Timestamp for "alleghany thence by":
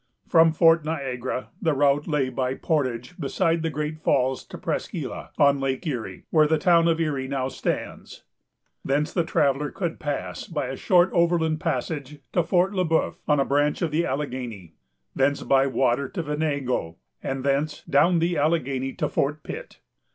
14.07-15.67